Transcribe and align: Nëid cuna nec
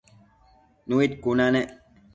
Nëid 0.87 1.11
cuna 1.23 1.45
nec 1.53 1.69